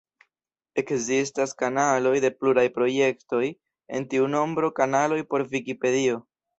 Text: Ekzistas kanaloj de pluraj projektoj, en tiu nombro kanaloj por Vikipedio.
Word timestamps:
Ekzistas 0.81 1.53
kanaloj 1.59 2.15
de 2.25 2.33
pluraj 2.39 2.65
projektoj, 2.79 3.45
en 4.01 4.11
tiu 4.11 4.35
nombro 4.39 4.77
kanaloj 4.83 5.25
por 5.33 5.49
Vikipedio. 5.57 6.23